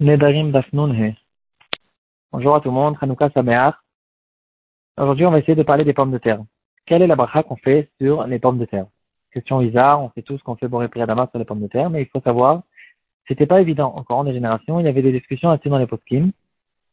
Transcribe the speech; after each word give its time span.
Nedarim 0.00 0.52
Dafnun 0.52 1.16
Bonjour 2.30 2.54
à 2.54 2.60
tout 2.60 2.68
le 2.68 2.74
monde, 2.74 2.96
Hanouka 3.00 3.30
Sameach. 3.30 3.74
Aujourd'hui, 4.96 5.26
on 5.26 5.32
va 5.32 5.40
essayer 5.40 5.56
de 5.56 5.64
parler 5.64 5.82
des 5.82 5.92
pommes 5.92 6.12
de 6.12 6.18
terre. 6.18 6.38
Quelle 6.86 7.02
est 7.02 7.08
la 7.08 7.16
bracha 7.16 7.42
qu'on 7.42 7.56
fait 7.56 7.90
sur 8.00 8.24
les 8.28 8.38
pommes 8.38 8.58
de 8.58 8.64
terre? 8.64 8.86
Question 9.32 9.58
bizarre, 9.58 10.00
on 10.00 10.12
sait 10.12 10.22
tous 10.22 10.40
qu'on 10.42 10.54
fait 10.54 10.68
Boré 10.68 10.86
Priadama 10.86 11.26
sur 11.30 11.40
les 11.40 11.44
pommes 11.44 11.62
de 11.62 11.66
terre, 11.66 11.90
mais 11.90 12.02
il 12.02 12.06
faut 12.06 12.20
savoir, 12.20 12.62
c'était 13.26 13.46
pas 13.46 13.60
évident 13.60 13.92
au 13.96 14.04
courant 14.04 14.22
des 14.22 14.32
générations, 14.32 14.78
il 14.78 14.86
y 14.86 14.88
avait 14.88 15.02
des 15.02 15.10
discussions 15.10 15.50
assez 15.50 15.68
dans 15.68 15.78
les 15.78 15.88
poskim, 15.88 16.30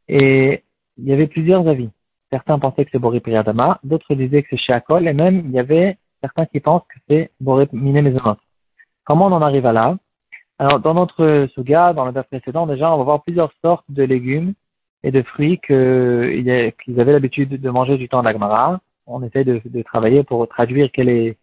et 0.08 0.64
il 0.98 1.06
y 1.06 1.14
avait 1.14 1.28
plusieurs 1.28 1.68
avis. 1.68 1.92
Certains 2.32 2.58
pensaient 2.58 2.86
que 2.86 2.92
c'est 2.92 2.98
Boré 2.98 3.20
Priadama, 3.20 3.80
d'autres 3.84 4.16
disaient 4.16 4.42
que 4.42 4.48
c'est 4.50 4.58
Sheakol, 4.58 5.08
et 5.08 5.14
même 5.14 5.44
il 5.46 5.52
y 5.52 5.60
avait 5.60 6.00
certains 6.22 6.48
qui 6.48 6.60
pensent 6.60 6.88
que 6.90 7.00
c'est 7.08 7.30
Boré 7.40 7.70
Miné 7.72 8.02
Comment 9.04 9.28
on 9.28 9.32
en 9.32 9.44
arrive 9.44 9.68
à 9.68 9.74
là? 9.74 9.96
Alors, 10.58 10.80
dans 10.80 10.94
notre 10.94 11.48
suga, 11.54 11.94
dans 11.94 12.06
le 12.06 12.12
verre 12.12 12.26
précédent, 12.26 12.66
déjà, 12.66 12.94
on 12.94 12.98
va 12.98 13.04
voir 13.04 13.24
plusieurs 13.24 13.52
sortes 13.62 13.86
de 13.90 14.04
légumes 14.04 14.54
et 15.04 15.12
de 15.12 15.22
fruits 15.22 15.60
qu'ils 15.60 17.00
avaient 17.00 17.12
l'habitude 17.12 17.62
de 17.62 17.70
manger 17.70 17.98
du 17.98 18.08
temps 18.08 18.24
d'Agmara. 18.24 18.80
On 19.06 19.22
essaie 19.22 19.44
de, 19.44 19.62
de, 19.66 19.82
travailler 19.84 20.24
pour 20.24 20.48
traduire 20.48 20.90
quelle 20.92 21.10
est, 21.10 21.38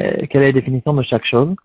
euh, 0.00 0.26
quelle 0.28 0.42
est 0.42 0.46
la 0.46 0.52
définition 0.52 0.92
de 0.92 1.02
chaque 1.02 1.24
chose. 1.24 1.56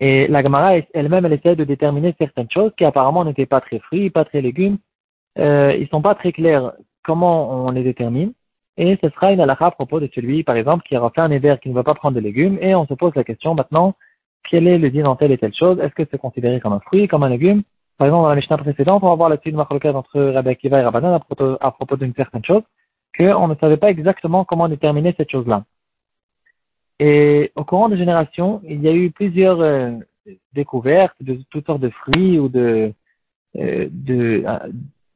Et 0.00 0.26
l'Agmara 0.28 0.78
elle-même, 0.94 1.26
elle 1.26 1.34
essaie 1.34 1.56
de 1.56 1.64
déterminer 1.64 2.14
certaines 2.18 2.50
choses 2.50 2.72
qui 2.76 2.84
apparemment 2.86 3.24
n'étaient 3.24 3.46
pas 3.46 3.60
très 3.60 3.78
fruits, 3.78 4.08
pas 4.08 4.24
très 4.24 4.40
légumes. 4.40 4.78
Euh, 5.38 5.76
ils 5.78 5.88
sont 5.88 6.02
pas 6.02 6.14
très 6.14 6.32
clairs 6.32 6.72
comment 7.04 7.66
on 7.66 7.70
les 7.70 7.84
détermine. 7.84 8.32
Et 8.78 8.98
ce 9.02 9.10
sera 9.10 9.32
une 9.32 9.40
halakha 9.40 9.66
à 9.66 9.70
propos 9.72 10.00
de 10.00 10.08
celui, 10.14 10.42
par 10.42 10.56
exemple, 10.56 10.84
qui 10.88 10.96
aura 10.96 11.10
fait 11.10 11.20
un 11.20 11.30
éver 11.30 11.56
qui 11.62 11.68
ne 11.68 11.74
va 11.74 11.84
pas 11.84 11.94
prendre 11.94 12.14
de 12.14 12.20
légumes. 12.20 12.58
Et 12.62 12.74
on 12.74 12.86
se 12.86 12.94
pose 12.94 13.12
la 13.14 13.24
question 13.24 13.54
maintenant, 13.54 13.94
quel 14.50 14.66
est 14.66 14.78
le 14.78 14.90
din 14.90 15.04
dans 15.04 15.16
telle 15.16 15.30
et 15.32 15.38
telle 15.38 15.54
chose 15.54 15.78
Est-ce 15.78 15.94
que 15.94 16.02
c'est 16.10 16.18
considéré 16.18 16.60
comme 16.60 16.72
un 16.72 16.80
fruit, 16.80 17.06
comme 17.06 17.22
un 17.22 17.28
légume? 17.28 17.62
Par 17.96 18.06
exemple, 18.08 18.24
dans 18.24 18.30
la 18.30 18.34
Mishnah 18.34 18.58
précédente, 18.58 19.02
on 19.04 19.08
va 19.08 19.14
voir 19.14 19.28
là-dessus 19.28 19.50
une 19.50 19.60
entre 19.60 20.20
Rabbi 20.20 20.48
Akiva 20.50 20.80
et 20.80 20.84
Rabbanan 20.84 21.20
à 21.60 21.70
propos, 21.70 21.96
d'une 21.96 22.14
certaine 22.14 22.44
chose, 22.44 22.62
qu'on 23.16 23.46
ne 23.46 23.54
savait 23.56 23.76
pas 23.76 23.90
exactement 23.90 24.44
comment 24.44 24.68
déterminer 24.68 25.14
cette 25.16 25.30
chose-là. 25.30 25.64
Et 26.98 27.52
au 27.54 27.64
courant 27.64 27.88
des 27.88 27.96
générations, 27.96 28.60
il 28.64 28.82
y 28.82 28.88
a 28.88 28.92
eu 28.92 29.10
plusieurs 29.10 29.60
euh, 29.60 29.92
découvertes 30.52 31.16
de 31.20 31.38
toutes 31.50 31.66
sortes 31.66 31.80
de 31.80 31.90
fruits 31.90 32.38
ou 32.38 32.50
euh, 32.56 32.90
euh, 33.56 33.88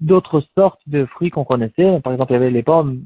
d'autres 0.00 0.42
sortes 0.56 0.80
de 0.86 1.06
fruits 1.06 1.30
qu'on 1.30 1.44
connaissait. 1.44 2.00
Par 2.00 2.12
exemple, 2.12 2.32
il 2.32 2.34
y 2.34 2.36
avait 2.36 2.50
les 2.50 2.62
pommes. 2.62 3.04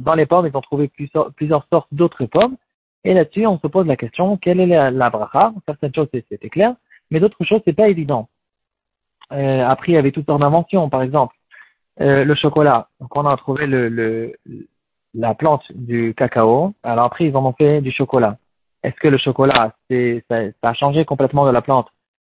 dans 0.00 0.14
les 0.14 0.26
pommes, 0.26 0.46
ils 0.46 0.56
ont 0.56 0.60
trouvé 0.60 0.88
plusieurs 0.88 1.66
sortes 1.72 1.88
d'autres 1.92 2.26
pommes. 2.26 2.56
Et 3.04 3.14
là-dessus, 3.14 3.46
on 3.46 3.58
se 3.58 3.66
pose 3.66 3.86
la 3.86 3.96
question, 3.96 4.36
quelle 4.36 4.60
est 4.60 4.66
la, 4.66 4.90
la 4.90 5.10
bracha? 5.10 5.52
Certaines 5.66 5.94
choses, 5.94 6.08
c'était 6.12 6.48
clair, 6.50 6.74
mais 7.10 7.20
d'autres 7.20 7.44
choses, 7.44 7.60
c'est 7.64 7.72
pas 7.72 7.88
évident. 7.88 8.28
Euh, 9.32 9.64
après, 9.64 9.92
il 9.92 9.94
y 9.94 9.98
avait 9.98 10.12
toutes 10.12 10.26
sortes 10.26 10.40
d'inventions, 10.40 10.88
par 10.88 11.02
exemple, 11.02 11.34
euh, 12.00 12.24
le 12.24 12.34
chocolat. 12.34 12.88
Donc, 13.00 13.14
on 13.16 13.26
a 13.26 13.36
trouvé 13.36 13.66
le, 13.66 13.88
le, 13.88 14.34
la 15.14 15.34
plante 15.34 15.64
du 15.74 16.14
cacao. 16.14 16.74
Alors 16.82 17.04
après, 17.06 17.26
ils 17.26 17.36
en 17.36 17.44
ont 17.44 17.52
fait 17.52 17.80
du 17.80 17.90
chocolat. 17.90 18.38
Est-ce 18.82 18.96
que 18.96 19.08
le 19.08 19.18
chocolat, 19.18 19.74
c'est, 19.90 20.24
ça, 20.28 20.42
a 20.62 20.74
changé 20.74 21.04
complètement 21.04 21.46
de 21.46 21.50
la 21.50 21.62
plante 21.62 21.88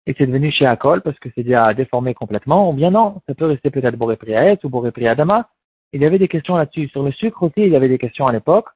et 0.07 0.15
c'est 0.17 0.25
devenu 0.25 0.51
chez 0.51 0.65
Akol 0.65 1.01
parce 1.01 1.19
que 1.19 1.29
c'est 1.35 1.43
déjà 1.43 1.73
déformé 1.73 2.13
complètement? 2.15 2.69
Ou 2.69 2.73
bien 2.73 2.89
non, 2.89 3.21
ça 3.27 3.35
peut 3.35 3.45
rester 3.45 3.69
peut-être 3.69 3.95
Boré 3.95 4.17
ou 4.63 4.69
Boré 4.69 4.91
Adama. 5.07 5.49
Il 5.93 6.01
y 6.01 6.05
avait 6.05 6.17
des 6.17 6.27
questions 6.27 6.55
là-dessus. 6.55 6.87
Sur 6.87 7.03
le 7.03 7.11
sucre 7.11 7.43
aussi, 7.43 7.61
il 7.61 7.69
y 7.69 7.75
avait 7.75 7.89
des 7.89 7.99
questions 7.99 8.25
à 8.25 8.31
l'époque 8.31 8.67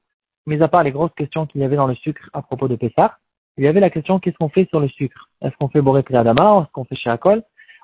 mis 0.46 0.62
à 0.62 0.68
part 0.68 0.82
les 0.82 0.92
grosses 0.92 1.14
questions 1.16 1.46
qu'il 1.46 1.60
y 1.60 1.64
avait 1.64 1.76
dans 1.76 1.86
le 1.86 1.94
sucre 1.94 2.28
à 2.32 2.42
propos 2.42 2.68
de 2.68 2.76
Pessah, 2.76 3.18
il 3.58 3.64
y 3.64 3.68
avait 3.68 3.80
la 3.80 3.90
question 3.90 4.18
qu'est-ce 4.18 4.36
qu'on 4.36 4.48
fait 4.48 4.68
sur 4.68 4.80
le 4.80 4.88
sucre? 4.88 5.28
Est-ce 5.42 5.56
qu'on 5.56 5.68
fait 5.68 5.80
Boré 5.80 6.02
Priadama 6.02 6.62
Est-ce 6.62 6.72
qu'on 6.72 6.84
fait 6.84 6.96
Shakol 6.96 7.42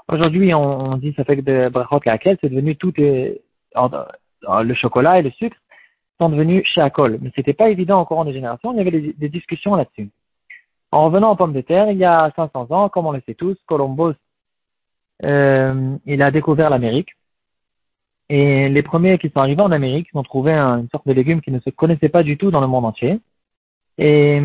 Aujourd'hui, 0.09 0.53
on, 0.53 0.97
dit 0.97 1.15
ça 1.17 1.25
fait 1.25 1.37
de 1.37 1.69
Brachot 1.69 2.01
laquelle 2.05 2.37
c'est 2.41 2.49
devenu 2.49 2.77
tout 2.77 2.93
est, 3.01 3.41
le 3.75 4.75
chocolat 4.75 5.19
et 5.19 5.23
le 5.23 5.31
sucre 5.31 5.57
sont 6.21 6.29
devenus 6.29 6.67
Shakol. 6.67 7.19
Mais 7.23 7.31
c'était 7.35 7.55
pas 7.55 7.71
évident 7.71 8.01
au 8.01 8.05
courant 8.05 8.25
des 8.25 8.33
générations, 8.33 8.73
il 8.73 8.79
y 8.79 8.81
avait 8.81 9.13
des, 9.13 9.29
discussions 9.29 9.75
là-dessus. 9.75 10.11
En 10.91 11.07
revenant 11.07 11.33
aux 11.33 11.37
pommes 11.37 11.55
de 11.55 11.63
terre, 11.63 11.91
il 11.91 11.97
y 11.97 12.05
a 12.05 12.31
500 12.37 12.67
ans, 12.71 12.89
comme 12.91 13.07
on 13.07 13.13
le 13.13 13.23
sait 13.25 13.35
tous, 13.35 13.57
Columbus, 13.67 14.15
euh, 15.25 15.97
il 16.05 16.21
a 16.21 16.31
découvert 16.31 16.69
l'Amérique. 16.69 17.11
Et 18.35 18.71
les 18.71 18.83
premiers 18.83 19.19
qui 19.19 19.29
sont 19.29 19.41
arrivés 19.41 19.61
en 19.61 19.73
Amérique 19.73 20.09
ont 20.15 20.23
trouvé 20.23 20.55
une 20.55 20.89
sorte 20.89 21.07
de 21.07 21.13
légume 21.13 21.43
qui 21.43 21.51
ne 21.51 21.61
se 21.61 21.69
connaissait 21.69 22.09
pas 22.09 22.23
du 22.23 22.39
tout 22.39 22.51
dans 22.51 22.63
le 22.63 22.67
monde 22.67 22.87
entier. 22.87 23.21
Et 23.99 24.41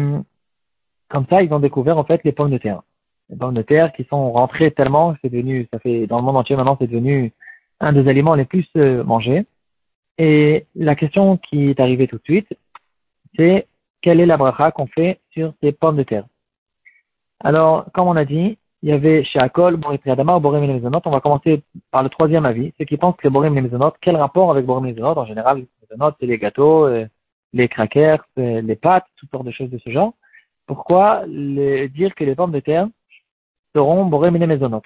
comme 1.07 1.25
ça, 1.29 1.41
ils 1.41 1.53
ont 1.53 1.61
découvert 1.61 1.97
en 1.97 2.03
fait 2.03 2.21
les 2.25 2.33
pommes 2.33 2.51
de 2.51 2.57
terre. 2.57 2.81
Les 3.29 3.37
pommes 3.37 3.53
de 3.53 3.61
terre 3.61 3.93
qui 3.93 4.03
sont 4.03 4.33
rentrées 4.33 4.71
tellement, 4.71 5.15
c'est 5.21 5.29
devenu, 5.29 5.69
ça 5.71 5.79
fait 5.79 6.05
dans 6.05 6.17
le 6.17 6.23
monde 6.23 6.35
entier 6.35 6.57
maintenant, 6.57 6.75
c'est 6.77 6.87
devenu 6.87 7.31
un 7.79 7.93
des 7.93 8.09
aliments 8.09 8.35
les 8.35 8.43
plus 8.43 8.67
euh, 8.75 9.05
mangés. 9.05 9.45
Et 10.17 10.65
la 10.75 10.95
question 10.95 11.37
qui 11.37 11.69
est 11.69 11.79
arrivée 11.79 12.09
tout 12.09 12.17
de 12.17 12.23
suite, 12.23 12.49
c'est 13.37 13.67
quelle 14.01 14.19
est 14.19 14.25
la 14.25 14.35
bracha 14.35 14.71
qu'on 14.71 14.87
fait 14.87 15.21
sur 15.31 15.53
ces 15.63 15.71
pommes 15.71 15.95
de 15.95 16.03
terre? 16.03 16.25
Alors, 17.39 17.85
comme 17.93 18.09
on 18.09 18.17
a 18.17 18.25
dit, 18.25 18.57
il 18.83 18.89
y 18.89 18.91
avait 18.91 19.23
chez 19.23 19.39
Akol, 19.39 19.75
ou 19.75 19.77
Borim 19.77 20.63
et 20.63 20.73
Mezonot. 20.73 21.01
On 21.05 21.11
va 21.11 21.19
commencer 21.19 21.63
par 21.91 22.03
le 22.03 22.09
troisième 22.09 22.45
avis, 22.45 22.73
ceux 22.77 22.85
qui 22.85 22.97
pensent 22.97 23.17
que 23.17 23.27
Borim 23.27 23.57
et 23.57 23.61
Mezonot, 23.61 23.93
quel 24.01 24.15
rapport 24.15 24.51
avec 24.51 24.65
Borim 24.65 24.85
et 24.85 24.93
Mezonot 24.93 25.17
En 25.17 25.25
général, 25.25 25.57
les 25.57 25.67
Mezonot, 25.89 26.15
c'est 26.19 26.27
les 26.27 26.37
gâteaux, 26.37 26.85
euh, 26.85 27.05
les 27.53 27.67
crackers, 27.67 28.23
euh, 28.37 28.61
les 28.61 28.75
pâtes, 28.75 29.05
toutes 29.15 29.31
sortes 29.31 29.45
de 29.45 29.51
choses 29.51 29.69
de 29.69 29.79
ce 29.79 29.89
genre. 29.89 30.13
Pourquoi 30.67 31.25
dire 31.27 32.13
que 32.15 32.23
les 32.23 32.35
pommes 32.35 32.51
de 32.51 32.59
terre 32.59 32.87
seront 33.73 34.05
Borim 34.05 34.35
et 34.35 34.45
Mezonot 34.45 34.83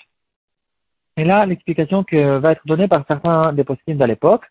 Et 1.18 1.24
là, 1.24 1.46
l'explication 1.46 2.04
que 2.04 2.38
va 2.38 2.54
être 2.54 2.66
donnée 2.66 2.88
par 2.88 3.04
certains 3.08 3.52
des 3.52 3.64
positives 3.64 4.02
à 4.02 4.08
l'époque, 4.08 4.46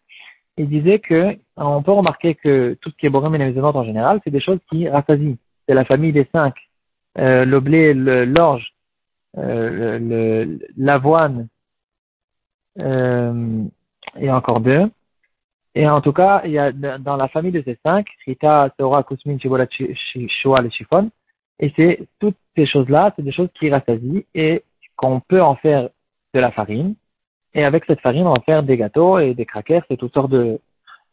ils 0.56 0.68
disaient 0.68 0.98
que 0.98 1.38
on 1.56 1.82
peut 1.82 1.92
remarquer 1.92 2.34
que 2.34 2.76
tout 2.80 2.90
ce 2.90 2.96
qui 2.96 3.06
est 3.06 3.10
Borim 3.10 3.34
et 3.34 3.38
Mezonot 3.38 3.76
en 3.76 3.84
général, 3.84 4.20
c'est 4.24 4.30
des 4.30 4.40
choses 4.40 4.58
qui 4.70 4.88
rassasient. 4.88 5.38
C'est 5.66 5.74
la 5.74 5.84
famille 5.84 6.12
des 6.12 6.28
cinq. 6.32 6.54
Euh, 7.18 7.44
le 7.44 7.60
blé, 7.60 7.92
l'orge, 7.94 8.69
euh, 9.38 10.58
l'avoine 10.76 11.48
euh, 12.78 13.64
et 14.16 14.30
encore 14.30 14.60
deux. 14.60 14.90
Et 15.74 15.88
en 15.88 16.00
tout 16.00 16.12
cas, 16.12 16.42
il 16.44 16.50
y 16.50 16.58
a 16.58 16.72
dans 16.72 17.16
la 17.16 17.28
famille 17.28 17.52
de 17.52 17.62
ces 17.62 17.78
cinq, 17.84 18.08
Rita, 18.26 18.72
Seora, 18.78 19.04
Kusmin, 19.04 19.38
Shibola, 19.38 19.66
Shoal 19.70 20.66
et 20.66 20.70
Chiffon. 20.70 21.10
Et 21.60 21.72
c'est 21.76 22.08
toutes 22.18 22.36
ces 22.56 22.66
choses-là, 22.66 23.12
c'est 23.14 23.22
des 23.22 23.32
choses 23.32 23.50
qui 23.54 23.70
rassasient 23.70 24.24
et 24.34 24.64
qu'on 24.96 25.20
peut 25.20 25.42
en 25.42 25.54
faire 25.56 25.88
de 26.34 26.40
la 26.40 26.50
farine. 26.50 26.96
Et 27.54 27.64
avec 27.64 27.84
cette 27.84 28.00
farine, 28.00 28.26
on 28.26 28.32
va 28.32 28.42
faire 28.42 28.62
des 28.62 28.76
gâteaux 28.76 29.18
et 29.18 29.34
des 29.34 29.46
crackers, 29.46 29.84
c'est 29.88 29.96
toutes 29.96 30.14
sortes 30.14 30.30
de, 30.30 30.60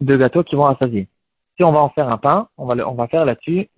gâteaux 0.01 0.43
qui 0.43 0.55
vont 0.55 0.63
rassasier. 0.63 1.07
Si 1.55 1.63
on 1.63 1.71
va 1.71 1.79
en 1.79 1.89
faire 1.89 2.09
un 2.09 2.17
pain, 2.17 2.47
on 2.57 2.65
va, 2.65 2.75
on 2.87 2.93
va 2.93 3.07
faire 3.07 3.25
là-dessus, 3.25 3.69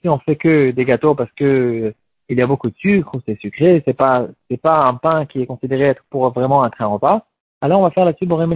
Si 0.00 0.08
on 0.08 0.18
fait 0.20 0.36
que 0.36 0.70
des 0.70 0.84
gâteaux 0.84 1.14
parce 1.14 1.30
que 1.32 1.94
il 2.28 2.38
y 2.38 2.42
a 2.42 2.46
beaucoup 2.46 2.70
de 2.70 2.76
sucre 2.76 3.20
c'est 3.26 3.38
sucré, 3.40 3.82
c'est 3.84 3.94
pas 3.94 4.26
c'est 4.50 4.60
pas 4.60 4.84
un 4.84 4.94
pain 4.94 5.26
qui 5.26 5.42
est 5.42 5.46
considéré 5.46 5.84
être 5.84 6.02
pour 6.10 6.30
vraiment 6.30 6.62
un 6.62 6.70
train 6.70 6.86
repas. 6.86 7.26
Alors 7.60 7.80
on 7.80 7.84
va 7.84 7.90
faire 7.90 8.04
là-dessus 8.04 8.26
pour 8.26 8.40
les. 8.40 8.46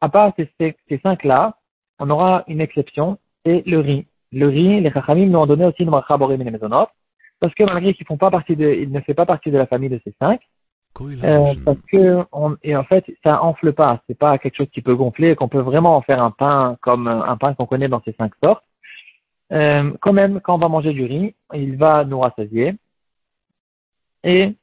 À 0.00 0.08
part 0.08 0.32
ces, 0.36 0.50
ces, 0.58 0.98
cinq 1.02 1.22
là, 1.24 1.56
on 1.98 2.10
aura 2.10 2.44
une 2.48 2.60
exception, 2.60 3.18
c'est 3.44 3.62
le 3.66 3.78
riz. 3.78 4.06
Le 4.32 4.48
riz, 4.48 4.80
les 4.80 4.90
chachamim 4.90 5.26
nous 5.26 5.38
ont 5.38 5.46
donné 5.46 5.64
aussi 5.66 5.82
une 5.82 5.90
marcha 5.90 6.16
borim 6.16 6.42
les 6.42 6.58
parce 7.40 7.54
que 7.54 7.64
malgré 7.64 7.92
qu'ils 7.92 8.06
font 8.06 8.16
pas 8.16 8.30
partie 8.30 8.54
de, 8.54 8.68
il 8.68 8.92
ne 8.92 9.00
fait 9.00 9.14
pas 9.14 9.26
partie 9.26 9.50
de 9.50 9.58
la 9.58 9.66
famille 9.66 9.88
de 9.88 10.00
ces 10.04 10.14
cinq, 10.20 10.40
euh, 11.00 11.54
parce 11.64 11.78
que 11.90 12.24
on, 12.32 12.56
et 12.62 12.76
en 12.76 12.84
fait 12.84 13.04
ça 13.22 13.42
enfle 13.42 13.72
pas, 13.72 14.00
c'est 14.06 14.18
pas 14.18 14.38
quelque 14.38 14.56
chose 14.56 14.70
qui 14.72 14.82
peut 14.82 14.94
gonfler, 14.94 15.34
qu'on 15.34 15.48
peut 15.48 15.60
vraiment 15.60 15.96
en 15.96 16.02
faire 16.02 16.22
un 16.22 16.30
pain 16.30 16.76
comme 16.82 17.08
un 17.08 17.36
pain 17.36 17.54
qu'on 17.54 17.66
connaît 17.66 17.88
dans 17.88 18.02
ces 18.02 18.12
cinq 18.12 18.32
sortes. 18.42 18.64
Euh, 19.52 19.92
quand 20.00 20.12
même, 20.12 20.40
quand 20.40 20.54
on 20.54 20.58
va 20.58 20.68
manger 20.68 20.92
du 20.92 21.04
riz, 21.04 21.34
il 21.54 21.76
va 21.76 22.04
nous 22.04 22.20
rassasier. 22.20 22.74
Et 24.24 24.54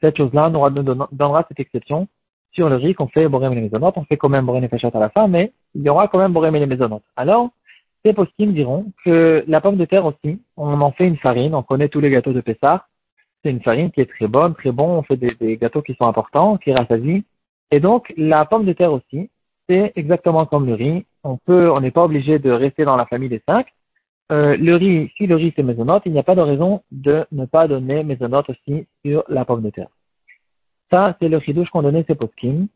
cette 0.00 0.16
chose-là 0.16 0.50
nous 0.50 1.06
donnera 1.12 1.44
cette 1.48 1.60
exception 1.60 2.08
sur 2.52 2.68
le 2.68 2.76
riz 2.76 2.94
qu'on 2.94 3.08
fait 3.08 3.28
borem 3.28 3.54
les 3.54 3.70
On 3.72 4.04
fait 4.04 4.16
quand 4.16 4.28
même 4.28 4.46
borem 4.46 4.64
et 4.64 4.68
à 4.68 4.98
la 4.98 5.10
fin, 5.10 5.28
mais 5.28 5.52
il 5.74 5.82
y 5.82 5.88
aura 5.88 6.08
quand 6.08 6.18
même 6.18 6.32
borem 6.32 6.56
les 6.56 6.78
Alors, 7.16 7.50
ces 8.04 8.12
possibles 8.12 8.54
diront 8.54 8.86
que 9.04 9.44
la 9.46 9.60
pomme 9.60 9.76
de 9.76 9.84
terre 9.84 10.06
aussi, 10.06 10.40
on 10.56 10.80
en 10.80 10.92
fait 10.92 11.06
une 11.06 11.18
farine. 11.18 11.54
On 11.54 11.62
connaît 11.62 11.88
tous 11.88 12.00
les 12.00 12.10
gâteaux 12.10 12.32
de 12.32 12.40
Pessah. 12.40 12.86
C'est 13.42 13.50
une 13.50 13.62
farine 13.62 13.90
qui 13.90 14.00
est 14.00 14.10
très 14.10 14.26
bonne, 14.26 14.54
très 14.54 14.72
bon. 14.72 14.98
On 14.98 15.02
fait 15.02 15.16
des, 15.16 15.34
des 15.34 15.56
gâteaux 15.56 15.82
qui 15.82 15.94
sont 15.94 16.06
importants, 16.06 16.56
qui 16.56 16.72
rassasient. 16.72 17.22
Et 17.70 17.78
donc, 17.78 18.12
la 18.16 18.44
pomme 18.46 18.64
de 18.64 18.72
terre 18.72 18.92
aussi, 18.92 19.30
c'est 19.68 19.92
exactement 19.94 20.46
comme 20.46 20.66
le 20.66 20.74
riz. 20.74 21.04
On 21.22 21.36
peut, 21.36 21.70
on 21.70 21.80
n'est 21.80 21.90
pas 21.90 22.04
obligé 22.04 22.38
de 22.38 22.50
rester 22.50 22.84
dans 22.84 22.96
la 22.96 23.06
famille 23.06 23.28
des 23.28 23.42
cinq. 23.46 23.66
Euh, 24.30 24.56
le 24.56 24.76
riz, 24.76 25.10
si 25.16 25.26
le 25.26 25.36
riz 25.36 25.52
c'est 25.56 25.62
mésonote, 25.62 26.02
il 26.06 26.12
n'y 26.12 26.18
a 26.18 26.22
pas 26.22 26.36
de 26.36 26.40
raison 26.40 26.82
de 26.92 27.26
ne 27.32 27.46
pas 27.46 27.66
donner 27.66 28.04
mésonote 28.04 28.48
aussi 28.50 28.86
sur 29.04 29.24
la 29.28 29.44
pomme 29.44 29.62
de 29.62 29.70
terre. 29.70 29.88
Ça, 30.90 31.16
c'est 31.20 31.28
le 31.28 31.38
ridouche 31.38 31.70
qu'on 31.70 31.82
donnait 31.82 32.04
ces 32.06 32.14
poskim, 32.14 32.68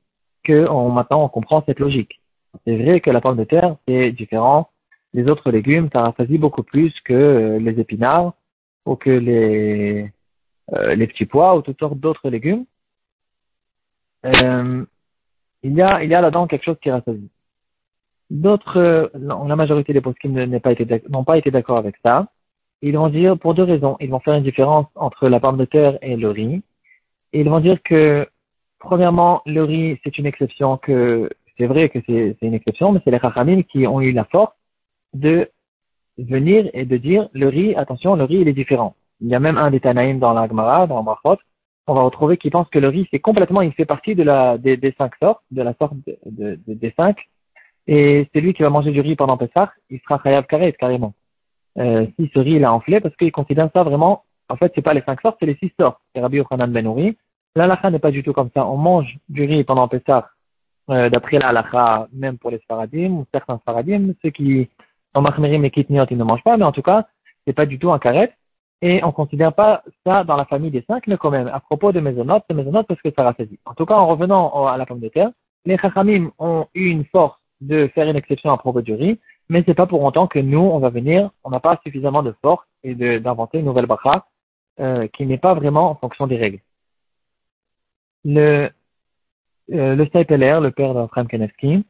que 0.42 0.68
on, 0.68 0.90
maintenant 0.90 1.24
on 1.24 1.28
comprend 1.28 1.62
cette 1.64 1.80
logique. 1.80 2.20
C'est 2.64 2.76
vrai 2.76 3.00
que 3.00 3.10
la 3.10 3.20
pomme 3.20 3.36
de 3.36 3.44
terre, 3.44 3.76
c'est 3.86 4.12
différent 4.12 4.70
des 5.12 5.28
autres 5.28 5.50
légumes, 5.50 5.88
ça 5.92 6.02
rassasie 6.02 6.38
beaucoup 6.38 6.64
plus 6.64 6.92
que 7.02 7.12
euh, 7.12 7.58
les 7.60 7.78
épinards 7.78 8.34
ou 8.84 8.96
que 8.96 9.10
les, 9.10 10.12
euh, 10.72 10.94
les 10.96 11.06
petits 11.06 11.24
pois 11.24 11.56
ou 11.56 11.62
toutes 11.62 11.78
sortes 11.78 11.98
d'autres 11.98 12.28
légumes, 12.30 12.64
euh, 14.26 14.84
il 15.62 15.74
y 15.74 15.82
a, 15.82 16.02
il 16.02 16.10
y 16.10 16.14
a 16.14 16.20
là-dedans 16.20 16.46
quelque 16.46 16.64
chose 16.64 16.78
qui 16.82 16.90
rassasie. 16.90 17.30
D'autres, 18.30 18.78
euh, 18.78 19.08
la 19.14 19.56
majorité 19.56 19.92
des 19.92 20.00
postes 20.00 20.22
n'ont 20.24 20.60
pas 20.60 20.72
été, 20.72 21.02
n'ont 21.08 21.24
pas 21.24 21.38
été 21.38 21.50
d'accord 21.50 21.78
avec 21.78 21.96
ça. 22.02 22.26
Ils 22.82 22.96
vont 22.96 23.08
dire 23.08 23.38
pour 23.38 23.54
deux 23.54 23.62
raisons. 23.62 23.96
Ils 24.00 24.10
vont 24.10 24.20
faire 24.20 24.34
une 24.34 24.44
différence 24.44 24.86
entre 24.94 25.28
la 25.28 25.40
pomme 25.40 25.56
de 25.56 25.64
terre 25.64 25.98
et 26.02 26.16
le 26.16 26.30
riz. 26.30 26.62
Et 27.32 27.40
ils 27.40 27.48
vont 27.48 27.60
dire 27.60 27.82
que, 27.82 28.28
premièrement, 28.78 29.42
le 29.46 29.62
riz, 29.64 29.98
c'est 30.04 30.18
une 30.18 30.26
exception 30.26 30.76
que, 30.78 31.30
c'est 31.58 31.66
vrai 31.66 31.88
que 31.88 31.98
c'est, 32.06 32.36
une 32.42 32.54
exception, 32.54 32.92
mais 32.92 33.00
c'est 33.04 33.10
les 33.10 33.16
rachamim 33.18 33.62
qui 33.62 33.86
ont 33.86 34.00
eu 34.00 34.12
la 34.12 34.24
force 34.24 34.52
de 35.14 35.50
venir 36.18 36.70
et 36.74 36.84
de 36.84 36.96
dire 36.96 37.28
le 37.32 37.48
riz, 37.48 37.74
attention, 37.74 38.16
le 38.16 38.24
riz, 38.24 38.40
il 38.40 38.48
est 38.48 38.52
différent. 38.52 38.94
Il 39.20 39.28
y 39.28 39.34
a 39.34 39.40
même 39.40 39.58
un 39.58 39.70
des 39.70 39.80
Tanaïm 39.80 40.18
dans 40.18 40.32
la 40.32 40.48
Gemara, 40.48 40.86
dans 40.86 41.02
Machot, 41.02 41.38
on 41.86 41.94
va 41.94 42.02
retrouver 42.02 42.36
qui 42.36 42.50
pense 42.50 42.68
que 42.68 42.78
le 42.78 42.88
riz, 42.88 43.06
c'est 43.10 43.20
complètement, 43.20 43.60
il 43.60 43.72
fait 43.72 43.84
partie 43.84 44.14
de 44.14 44.22
la, 44.22 44.58
des, 44.58 44.76
des 44.76 44.94
cinq 44.96 45.12
sortes, 45.16 45.42
de 45.50 45.62
la 45.62 45.74
sorte 45.74 45.94
de, 46.06 46.16
de, 46.26 46.74
des 46.74 46.94
cinq. 46.96 47.18
Et 47.86 48.28
c'est 48.32 48.40
lui 48.40 48.54
qui 48.54 48.62
va 48.62 48.70
manger 48.70 48.92
du 48.92 49.00
riz 49.00 49.16
pendant 49.16 49.36
Pessah, 49.36 49.72
il 49.90 50.00
sera 50.00 50.18
khayab 50.18 50.46
karet, 50.46 50.72
carrément. 50.72 51.12
Euh, 51.78 52.06
si 52.18 52.30
ce 52.32 52.38
riz, 52.38 52.52
il 52.52 52.64
a 52.64 52.72
enflé, 52.72 53.00
parce 53.00 53.14
qu'il 53.16 53.32
considère 53.32 53.68
ça 53.74 53.82
vraiment, 53.82 54.24
en 54.48 54.56
fait, 54.56 54.72
c'est 54.74 54.82
pas 54.82 54.94
les 54.94 55.02
cinq 55.02 55.20
sortes, 55.20 55.36
c'est 55.40 55.46
les 55.46 55.56
six 55.56 55.72
sortes. 55.78 55.98
C'est 56.14 56.20
Rabbi 56.20 56.38
Yochanan 56.38 56.70
Ben 56.70 56.86
Uri. 56.86 57.16
L'alacha 57.56 57.90
n'est 57.90 57.98
pas 57.98 58.10
du 58.10 58.22
tout 58.22 58.32
comme 58.32 58.50
ça. 58.54 58.66
On 58.66 58.76
mange 58.76 59.18
du 59.28 59.44
riz 59.44 59.64
pendant 59.64 59.86
Pessah, 59.88 60.30
euh, 60.90 61.08
d'après 61.10 61.38
l'alacha, 61.38 62.08
même 62.12 62.38
pour 62.38 62.50
les 62.50 62.58
Sfaradim, 62.58 63.10
ou 63.10 63.26
certains 63.32 63.58
Sfaradim, 63.58 64.14
ceux 64.22 64.30
qui, 64.30 64.68
en 65.12 65.22
Mahmerim 65.22 65.64
et 65.64 65.70
Kitniot, 65.70 66.06
ils 66.10 66.18
ne 66.18 66.24
mangent 66.24 66.42
pas, 66.42 66.56
mais 66.56 66.64
en 66.64 66.72
tout 66.72 66.82
cas, 66.82 67.06
c'est 67.46 67.52
pas 67.52 67.66
du 67.66 67.78
tout 67.78 67.92
un 67.92 67.98
karet 67.98 68.32
et 68.84 69.02
on 69.02 69.12
considère 69.12 69.54
pas 69.54 69.82
ça 70.04 70.24
dans 70.24 70.36
la 70.36 70.44
famille 70.44 70.70
des 70.70 70.84
cinq, 70.86 71.06
mais 71.06 71.16
quand 71.16 71.30
même, 71.30 71.48
à 71.48 71.58
propos 71.58 71.90
de 71.90 72.00
Mésonotes, 72.00 72.44
c'est 72.46 72.54
Mésonotes 72.54 72.86
parce 72.86 73.00
que 73.00 73.10
ça 73.16 73.22
rassasie. 73.22 73.58
En 73.64 73.72
tout 73.72 73.86
cas, 73.86 73.94
en 73.94 74.06
revenant 74.06 74.66
à 74.66 74.76
la 74.76 74.84
pomme 74.84 75.00
de 75.00 75.08
terre, 75.08 75.30
les 75.64 75.78
Chachamim 75.78 76.30
ont 76.38 76.66
eu 76.74 76.88
une 76.88 77.06
force 77.06 77.38
de 77.66 77.88
faire 77.94 78.08
une 78.08 78.16
exception 78.16 78.50
à 78.52 78.58
propos 78.58 78.82
du 78.82 78.94
riz, 78.94 79.18
mais 79.48 79.62
c'est 79.66 79.74
pas 79.74 79.86
pour 79.86 80.02
autant 80.02 80.26
que 80.26 80.38
nous, 80.38 80.60
on 80.60 80.78
va 80.78 80.90
venir, 80.90 81.30
on 81.44 81.50
n'a 81.50 81.60
pas 81.60 81.80
suffisamment 81.84 82.22
de 82.22 82.34
force 82.42 82.66
et 82.82 82.94
d'inventer 82.94 83.58
une 83.58 83.66
nouvelle 83.66 83.86
bracha 83.86 84.26
euh, 84.80 85.06
qui 85.08 85.26
n'est 85.26 85.38
pas 85.38 85.54
vraiment 85.54 85.90
en 85.90 85.94
fonction 85.96 86.26
des 86.26 86.36
règles. 86.36 86.60
Le, 88.24 88.70
euh, 89.72 89.94
le 89.96 90.04
le 90.04 90.70
père 90.70 90.94
d'Afram 90.94 91.28
Kenevski, 91.28 91.84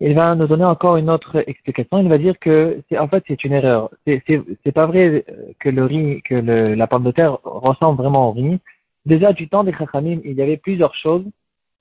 il 0.00 0.14
va 0.14 0.34
nous 0.34 0.46
donner 0.46 0.64
encore 0.64 0.96
une 0.96 1.10
autre 1.10 1.44
explication. 1.48 1.98
Il 1.98 2.08
va 2.08 2.18
dire 2.18 2.38
que 2.38 2.82
c'est 2.88 2.98
en 2.98 3.08
fait 3.08 3.24
c'est 3.28 3.44
une 3.44 3.52
erreur. 3.52 3.90
C'est 4.06 4.22
c'est 4.64 4.72
pas 4.72 4.86
vrai 4.86 5.24
que 5.60 5.68
le 5.68 5.84
riz, 5.84 6.22
que 6.22 6.34
la 6.34 6.86
pomme 6.86 7.04
de 7.04 7.12
terre 7.12 7.38
ressemble 7.44 7.98
vraiment 8.02 8.28
au 8.28 8.32
riz. 8.32 8.58
Déjà 9.06 9.32
du 9.32 9.48
temps 9.48 9.64
des 9.64 9.72
chachamim, 9.72 10.20
il 10.24 10.34
y 10.34 10.42
avait 10.42 10.56
plusieurs 10.56 10.94
choses 10.94 11.24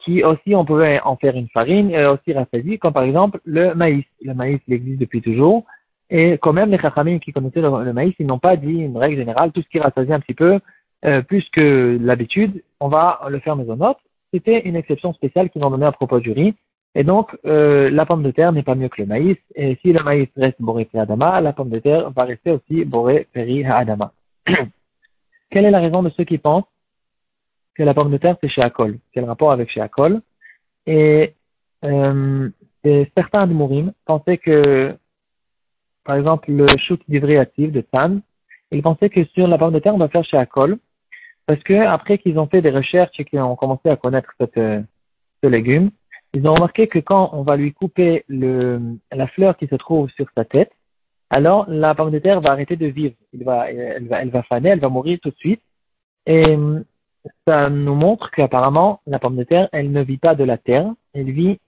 qui 0.04 0.24
aussi 0.24 0.56
on 0.56 0.66
pouvait 0.66 1.00
en 1.02 1.16
faire 1.16 1.36
une 1.36 1.48
farine 1.50 1.92
et 1.92 2.06
aussi 2.06 2.34
rassasier, 2.34 2.78
comme 2.78 2.94
par 2.94 3.04
exemple 3.04 3.40
le 3.46 3.74
maïs. 3.74 4.06
Le 4.22 4.34
maïs 4.34 4.60
il 4.68 4.74
existe 4.74 5.00
depuis 5.00 5.22
toujours 5.22 5.66
et 6.10 6.38
quand 6.42 6.54
même 6.54 6.70
les 6.70 6.80
chachamim 6.80 7.20
qui 7.20 7.32
connaissaient 7.32 7.62
le, 7.62 7.94
maïs, 7.94 8.14
ils 8.20 8.28
n'ont 8.28 8.40
pas 8.40 8.56
dit 8.56 8.80
une 8.80 8.98
règle 8.98 9.18
générale 9.18 9.52
tout 9.52 9.62
ce 9.62 9.70
qui 9.70 9.80
rassasie 9.80 10.14
un 10.14 10.20
petit 10.20 10.34
peu 10.34 10.60
euh, 11.06 11.22
plus 11.22 11.48
que 11.50 11.98
l'habitude, 12.02 12.64
on 12.80 12.88
va 12.88 13.22
le 13.30 13.40
faire 13.40 13.56
maisonnote. 13.56 13.98
C'était 14.34 14.62
une 14.62 14.76
exception 14.76 15.14
spéciale 15.14 15.50
qu'ils 15.50 15.64
ont 15.64 15.70
donnée 15.70 15.86
à 15.86 15.92
propos 15.92 16.20
du 16.20 16.32
riz 16.32 16.54
et 16.96 17.04
donc, 17.04 17.36
euh, 17.46 17.90
la 17.90 18.06
pomme 18.06 18.24
de 18.24 18.32
terre 18.32 18.52
n'est 18.52 18.64
pas 18.64 18.76
mieux 18.76 18.90
que 18.90 19.02
le 19.02 19.08
maïs. 19.08 19.38
Et 19.56 19.78
si 19.82 19.94
le 19.94 20.04
maïs 20.04 20.30
reste 20.38 20.62
boré 20.62 20.88
adama, 20.94 21.42
la 21.42 21.54
pomme 21.54 21.70
de 21.70 21.80
terre 21.80 22.12
va 22.12 22.26
rester 22.26 22.52
aussi 22.52 22.86
boré 22.86 23.28
peri 23.34 23.66
adama. 23.66 24.12
Quelle 25.50 25.66
est 25.66 25.72
la 25.72 25.80
raison 25.80 26.04
de 26.04 26.12
ceux 26.12 26.24
qui 26.24 26.38
pensent 26.38 26.66
que 27.76 27.84
la 27.84 27.94
pomme 27.94 28.12
de 28.12 28.18
terre 28.18 28.38
c'est 28.42 28.50
chez 28.50 28.62
Akol 28.62 29.00
Quel 29.12 29.26
rapport 29.26 29.52
avec 29.52 29.70
chez 29.70 29.82
Akol 29.82 30.22
Et, 30.86 31.34
euh, 31.84 32.50
et 32.84 33.12
certains 33.16 33.42
Admourim 33.42 33.94
pensaient 34.06 34.38
que, 34.38 34.96
par 36.04 36.16
exemple, 36.16 36.52
le 36.52 36.68
chouk 36.78 37.02
actif 37.40 37.72
de 37.72 37.82
Tan, 37.82 38.20
ils 38.72 38.82
pensaient 38.82 39.10
que 39.10 39.24
sur 39.26 39.48
la 39.48 39.58
pomme 39.58 39.74
de 39.74 39.80
terre 39.80 39.96
on 39.96 40.00
va 40.00 40.10
faire 40.10 40.26
chez 40.26 40.38
Akol, 40.38 40.78
parce 41.46 41.62
que 41.64 41.74
après 41.74 42.18
qu'ils 42.18 42.40
ont 42.40 42.48
fait 42.48 42.62
des 42.62 42.72
recherches 42.72 43.20
et 43.20 43.26
qu'ils 43.26 43.40
ont 43.40 43.56
commencé 43.56 43.90
à 43.90 43.96
connaître 43.96 44.34
cette, 44.40 44.56
ce 44.56 45.48
légume, 45.48 45.92
ils 46.34 46.48
ont 46.48 46.54
remarqué 46.54 46.88
que 46.88 47.00
quand 47.00 47.30
on 47.34 47.44
va 47.44 47.56
lui 47.56 47.74
couper 47.74 48.26
le, 48.28 48.82
la 49.12 49.28
fleur 49.28 49.56
qui 49.56 49.68
se 49.68 49.76
trouve 49.76 50.10
sur 50.12 50.26
sa 50.36 50.46
tête, 50.46 50.72
alors 51.30 51.66
la 51.70 51.94
pomme 51.96 52.12
de 52.12 52.20
terre 52.20 52.42
va 52.42 52.52
arrêter 52.52 52.76
de 52.76 52.88
vivre. 52.88 53.16
Il 53.34 53.44
va, 53.44 53.70
elle, 53.72 54.08
va, 54.08 54.22
elle 54.22 54.30
va 54.30 54.44
faner, 54.44 54.70
elle 54.70 54.80
va 54.80 54.90
mourir 54.90 55.20
tout 55.22 55.30
de 55.30 55.36
suite. 55.36 55.62
Et 56.26 56.56
ça 57.48 57.70
nous 57.70 57.96
montre 57.96 58.32
qu'apparemment, 58.32 59.02
la 59.08 59.20
pomme 59.20 59.36
de 59.36 59.44
terre, 59.44 59.70
elle 59.72 59.92
ne 59.92 60.02
vit 60.02 60.18
pas 60.18 60.36
de 60.36 60.44
la 60.44 60.58
terre, 60.58 60.92
elle 61.14 61.32
vit 61.32 61.60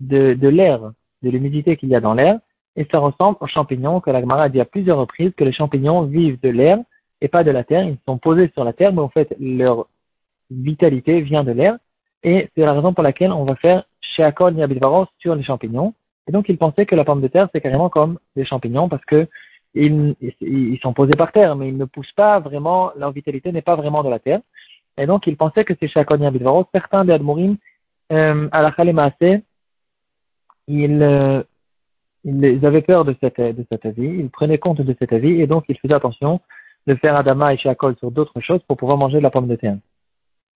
de, 0.00 0.48
l'air, 0.48 0.92
de 1.22 1.30
l'humidité 1.30 1.76
qu'il 1.76 1.88
y 1.88 1.94
a 1.94 2.00
dans 2.00 2.14
l'air. 2.14 2.38
Et 2.74 2.86
ça 2.90 2.98
ressemble 2.98 3.36
aux 3.40 3.46
champignons 3.46 4.00
que 4.00 4.10
la 4.10 4.18
a 4.18 4.48
dit 4.48 4.60
à 4.60 4.64
plusieurs 4.64 4.98
reprises 4.98 5.32
que 5.36 5.44
les 5.44 5.52
champignons 5.52 6.02
vivent 6.02 6.40
de 6.40 6.48
l'air 6.48 6.78
et 7.20 7.28
pas 7.28 7.44
de 7.44 7.50
la 7.50 7.64
terre. 7.64 7.84
Ils 7.84 7.98
sont 8.06 8.18
posés 8.18 8.50
sur 8.54 8.64
la 8.64 8.72
terre, 8.72 8.92
mais 8.92 9.02
en 9.02 9.10
fait, 9.10 9.34
leur 9.38 9.86
vitalité 10.50 11.20
vient 11.20 11.44
de 11.44 11.52
l'air. 11.52 11.76
Et 12.22 12.48
c'est 12.54 12.62
la 12.62 12.72
raison 12.72 12.94
pour 12.94 13.02
laquelle 13.02 13.32
on 13.32 13.44
va 13.44 13.56
faire 13.56 13.84
Sheakol 14.00 14.54
Niabilvaros 14.54 15.06
sur 15.18 15.34
les 15.34 15.42
champignons. 15.42 15.94
Et 16.28 16.32
donc, 16.32 16.48
il 16.48 16.56
pensait 16.56 16.86
que 16.86 16.94
la 16.94 17.04
pomme 17.04 17.20
de 17.20 17.28
terre, 17.28 17.48
c'est 17.52 17.60
carrément 17.60 17.90
comme 17.90 18.18
des 18.36 18.44
champignons 18.44 18.88
parce 18.88 19.04
que 19.04 19.28
ils, 19.74 20.14
ils, 20.40 20.78
sont 20.80 20.92
posés 20.92 21.16
par 21.16 21.32
terre, 21.32 21.56
mais 21.56 21.68
ils 21.68 21.76
ne 21.76 21.86
poussent 21.86 22.12
pas 22.12 22.40
vraiment, 22.40 22.92
leur 22.96 23.10
vitalité 23.12 23.52
n'est 23.52 23.62
pas 23.62 23.76
vraiment 23.76 24.02
de 24.02 24.10
la 24.10 24.18
terre. 24.18 24.40
Et 24.98 25.06
donc, 25.06 25.26
il 25.26 25.36
pensait 25.36 25.64
que 25.64 25.74
c'est 25.78 25.88
Sheakol 25.88 26.20
Niabilvaros. 26.20 26.66
Certains 26.72 27.04
des 27.04 27.12
Admourim, 27.12 27.56
euh, 28.12 28.48
à 28.52 28.62
la 28.62 28.72
Khalemaase, 28.72 29.40
ils, 30.68 31.02
euh, 31.02 31.42
ils 32.24 32.64
avaient 32.66 32.82
peur 32.82 33.04
de, 33.04 33.16
cette, 33.20 33.40
de 33.40 33.64
cet 33.70 33.86
avis, 33.86 34.06
ils 34.06 34.30
prenaient 34.30 34.58
compte 34.58 34.80
de 34.80 34.96
cet 34.98 35.12
avis 35.12 35.40
et 35.40 35.46
donc 35.46 35.64
ils 35.68 35.78
faisaient 35.78 35.94
attention 35.94 36.40
de 36.86 36.94
faire 36.94 37.16
Adama 37.16 37.54
et 37.54 37.56
Sheakol 37.56 37.96
sur 37.96 38.10
d'autres 38.10 38.40
choses 38.40 38.60
pour 38.66 38.76
pouvoir 38.76 38.98
manger 38.98 39.18
de 39.18 39.22
la 39.22 39.30
pomme 39.30 39.48
de 39.48 39.56
terre. 39.56 39.78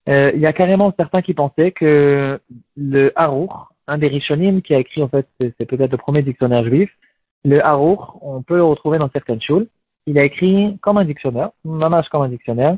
Euh, 0.09 0.31
il 0.33 0.39
y 0.39 0.45
a 0.45 0.53
carrément 0.53 0.93
certains 0.97 1.21
qui 1.21 1.33
pensaient 1.33 1.71
que 1.71 2.39
le 2.77 3.11
Harour, 3.15 3.73
un 3.87 3.97
des 3.97 4.07
Rishonim 4.07 4.61
qui 4.61 4.73
a 4.73 4.79
écrit, 4.79 5.03
en 5.03 5.09
fait, 5.09 5.27
c'est 5.39 5.65
peut-être 5.65 5.91
le 5.91 5.97
premier 5.97 6.21
dictionnaire 6.21 6.63
juif, 6.63 6.89
le 7.43 7.65
Harour, 7.65 8.19
on 8.21 8.41
peut 8.41 8.55
le 8.55 8.63
retrouver 8.63 8.97
dans 8.97 9.09
certaines 9.09 9.41
choules. 9.41 9.67
Il 10.05 10.17
a 10.17 10.23
écrit 10.23 10.77
comme 10.81 10.97
un 10.97 11.05
dictionnaire, 11.05 11.51
mamache 11.65 12.07
comme 12.09 12.21
un 12.21 12.29
dictionnaire, 12.29 12.77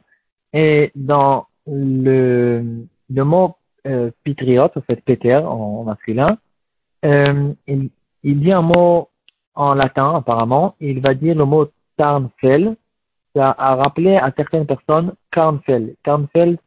et 0.53 0.91
dans 0.95 1.45
le, 1.69 2.85
le 3.09 3.23
mot 3.23 3.55
euh, 3.87 4.11
pitriote, 4.23 4.75
en 4.77 4.81
fait, 4.81 5.01
Peter 5.05 5.35
en, 5.35 5.83
masculin, 5.83 6.37
euh, 7.05 7.53
il, 7.67 7.89
il, 8.23 8.39
dit 8.41 8.51
un 8.51 8.61
mot 8.61 9.09
en 9.55 9.73
latin 9.73 10.15
apparemment, 10.15 10.75
il 10.79 10.99
va 10.99 11.13
dire 11.13 11.35
le 11.35 11.45
mot 11.45 11.69
tarnfel, 11.97 12.75
ça 13.35 13.55
a 13.57 13.75
rappelé 13.75 14.15
à 14.15 14.31
certaines 14.35 14.65
personnes 14.65 15.13
Karnfel. 15.31 15.95
Karnfel, 16.03 16.57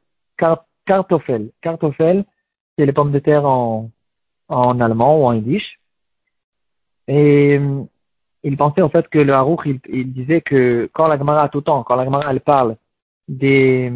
Kartoffel. 0.86 1.50
Kartoffel, 1.60 2.24
c'est 2.76 2.86
les 2.86 2.92
pommes 2.92 3.12
de 3.12 3.18
terre 3.18 3.44
en, 3.44 3.90
en 4.48 4.80
allemand 4.80 5.20
ou 5.20 5.24
en 5.24 5.32
yiddish. 5.32 5.80
Et 7.08 7.58
euh, 7.58 7.82
il 8.44 8.56
pensait 8.56 8.82
en 8.82 8.88
fait 8.88 9.08
que 9.08 9.18
le 9.18 9.32
Harouk, 9.34 9.62
il, 9.66 9.80
il, 9.88 10.12
disait 10.12 10.40
que 10.40 10.88
quand 10.92 11.08
la 11.08 11.18
Gemara, 11.18 11.48
tout 11.48 11.58
le 11.58 11.64
temps, 11.64 11.82
quand 11.82 11.96
la 11.96 12.04
Gemara, 12.04 12.30
elle 12.30 12.40
parle 12.40 12.76
des, 13.28 13.92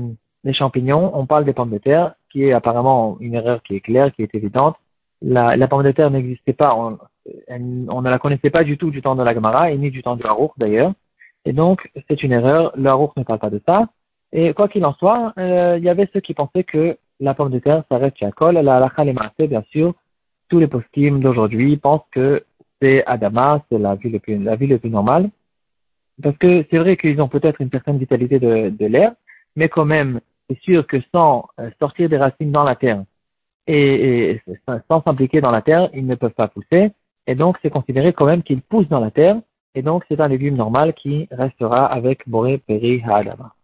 des 0.46 0.54
champignons, 0.54 1.10
on 1.14 1.26
parle 1.26 1.44
des 1.44 1.52
pommes 1.52 1.70
de 1.70 1.78
terre, 1.78 2.14
qui 2.30 2.44
est 2.44 2.52
apparemment 2.52 3.18
une 3.20 3.34
erreur 3.34 3.62
qui 3.64 3.74
est 3.74 3.80
claire, 3.80 4.12
qui 4.12 4.22
est 4.22 4.34
évidente. 4.34 4.76
La, 5.20 5.66
pomme 5.66 5.82
de 5.82 5.90
terre 5.90 6.10
n'existait 6.10 6.52
pas, 6.52 6.74
on, 6.76 6.98
ne 8.00 8.10
la 8.10 8.18
connaissait 8.18 8.50
pas 8.50 8.62
du 8.62 8.78
tout 8.78 8.90
du 8.90 9.02
temps 9.02 9.16
de 9.16 9.24
la 9.24 9.34
Gemara, 9.34 9.72
et 9.72 9.76
ni 9.76 9.90
du 9.90 10.02
temps 10.02 10.16
du 10.16 10.24
Harouk 10.24 10.52
d'ailleurs. 10.56 10.92
Et 11.44 11.52
donc, 11.52 11.90
c'est 12.08 12.22
une 12.22 12.32
erreur, 12.32 12.72
le 12.76 12.88
Harouk 12.88 13.16
ne 13.16 13.24
parle 13.24 13.40
pas 13.40 13.50
de 13.50 13.60
ça. 13.66 13.88
Et 14.32 14.54
quoi 14.54 14.68
qu'il 14.68 14.84
en 14.84 14.94
soit, 14.94 15.32
euh, 15.38 15.76
il 15.78 15.84
y 15.84 15.88
avait 15.88 16.08
ceux 16.12 16.20
qui 16.20 16.34
pensaient 16.34 16.64
que 16.64 16.96
la 17.18 17.34
pomme 17.34 17.50
de 17.50 17.58
terre, 17.58 17.82
ça 17.90 17.98
reste 17.98 18.16
col. 18.36 18.54
La 18.54 18.76
halakha 18.76 19.04
les 19.04 19.14
bien 19.48 19.64
sûr, 19.70 19.94
tous 20.48 20.60
les 20.60 20.68
postim 20.68 21.20
d'aujourd'hui 21.20 21.76
pensent 21.76 22.08
que 22.12 22.44
c'est 22.80 23.04
Adama, 23.06 23.64
c'est 23.68 23.78
la 23.78 23.96
vie 23.96 24.10
le 24.10 24.20
plus, 24.20 24.38
la 24.38 24.56
plus 24.56 24.90
normale. 24.90 25.30
Parce 26.22 26.36
que 26.38 26.64
c'est 26.70 26.78
vrai 26.78 26.96
qu'ils 26.96 27.20
ont 27.20 27.28
peut-être 27.28 27.60
une 27.60 27.70
certaine 27.70 27.98
vitalité 27.98 28.38
de 28.38 28.86
l'air, 28.86 29.12
mais 29.56 29.68
quand 29.68 29.84
même, 29.84 30.20
c'est 30.48 30.60
sûr 30.60 30.86
que 30.86 30.98
sans 31.12 31.48
euh, 31.60 31.70
sortir 31.78 32.08
des 32.08 32.16
racines 32.16 32.52
dans 32.52 32.64
la 32.64 32.76
terre 32.76 33.02
et, 33.66 34.40
sans 34.88 35.02
s'impliquer 35.02 35.40
dans 35.40 35.50
la 35.50 35.62
terre, 35.62 35.90
ils 35.92 36.06
ne 36.06 36.14
peuvent 36.14 36.30
pas 36.30 36.48
pousser. 36.48 36.92
Et 37.26 37.34
donc, 37.34 37.58
c'est 37.62 37.70
considéré 37.70 38.12
quand 38.12 38.26
même 38.26 38.42
qu'ils 38.42 38.62
poussent 38.62 38.88
dans 38.88 39.00
la 39.00 39.10
terre. 39.10 39.40
Et 39.74 39.82
donc, 39.82 40.04
c'est 40.08 40.20
un 40.20 40.28
légume 40.28 40.54
normal 40.54 40.94
qui 40.94 41.26
restera 41.32 41.86
avec 41.86 42.28
Boré, 42.28 42.58
Peri, 42.58 43.02
Adama. 43.02 43.55